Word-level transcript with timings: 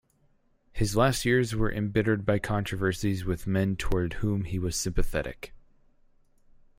His 0.71 0.95
last 0.95 1.25
years 1.25 1.55
were 1.55 1.71
embittered 1.71 2.25
by 2.25 2.39
controversies 2.39 3.23
with 3.23 3.45
men 3.45 3.75
toward 3.75 4.13
whom 4.13 4.45
he 4.45 4.57
was 4.57 4.75
sympathetic. 4.75 5.53